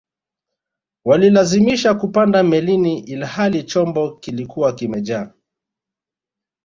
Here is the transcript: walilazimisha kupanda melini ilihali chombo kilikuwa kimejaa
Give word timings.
walilazimisha 1.05 1.93
kupanda 1.93 2.43
melini 2.43 2.99
ilihali 2.99 3.63
chombo 3.63 4.11
kilikuwa 4.15 4.75
kimejaa 4.75 5.31